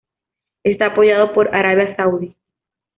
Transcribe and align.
Está 0.63 0.87
apoyado 0.87 1.31
por 1.31 1.53
Arabia 1.55 1.95
Saudi. 1.95 2.35